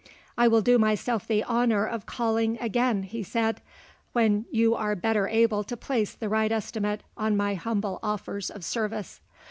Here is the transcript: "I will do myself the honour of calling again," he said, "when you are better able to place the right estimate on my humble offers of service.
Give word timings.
"I 0.35 0.47
will 0.47 0.63
do 0.63 0.79
myself 0.79 1.27
the 1.27 1.43
honour 1.43 1.85
of 1.85 2.07
calling 2.07 2.57
again," 2.59 3.03
he 3.03 3.21
said, 3.21 3.61
"when 4.13 4.45
you 4.49 4.73
are 4.73 4.95
better 4.95 5.27
able 5.27 5.63
to 5.65 5.77
place 5.77 6.15
the 6.15 6.27
right 6.27 6.51
estimate 6.51 7.03
on 7.15 7.37
my 7.37 7.53
humble 7.53 7.99
offers 8.01 8.49
of 8.49 8.65
service. 8.65 9.21